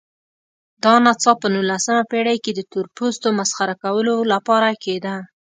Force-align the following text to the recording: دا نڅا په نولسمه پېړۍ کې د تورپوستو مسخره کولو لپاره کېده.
دا 0.83 0.93
نڅا 1.03 1.31
په 1.41 1.47
نولسمه 1.53 2.03
پېړۍ 2.11 2.37
کې 2.43 2.51
د 2.55 2.61
تورپوستو 2.71 3.27
مسخره 3.39 3.75
کولو 3.83 4.15
لپاره 4.33 4.69
کېده. 4.83 5.15